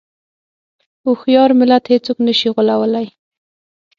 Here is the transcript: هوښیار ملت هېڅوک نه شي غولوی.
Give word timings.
هوښیار 1.03 1.49
ملت 1.59 1.83
هېڅوک 1.93 2.17
نه 2.27 2.33
شي 2.39 2.49
غولوی. 2.53 3.07